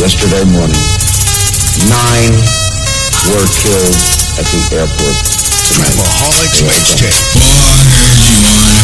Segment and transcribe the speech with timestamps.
[0.00, 0.80] yesterday morning,
[1.84, 2.32] nine
[3.28, 4.00] were killed
[4.40, 5.12] at the airport
[5.68, 5.92] tonight.
[5.92, 8.79] Workaholics mixtape.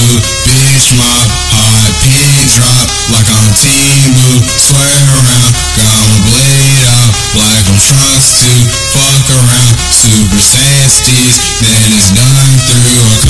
[0.00, 1.04] Bitch, my
[1.52, 8.64] high pin drop like I'm Tino Swear around, got them blade out like I'm frosted
[8.96, 13.29] Fuck around, super safety, man is not through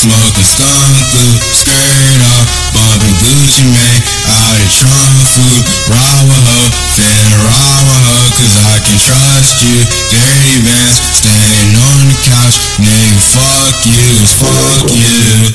[0.00, 4.00] Smoking stalker, skirt up, Bobby Bush man,
[4.32, 5.60] out of Truffle,
[5.92, 9.76] Rawaho, Federawaho, cause I can trust you,
[10.08, 15.40] Dirty Vance, staying on the couch, nigga fuck you, fuck you.